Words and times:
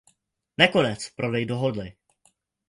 Nakonec 0.57 1.09
prodej 1.15 1.45
dohodli. 1.45 1.87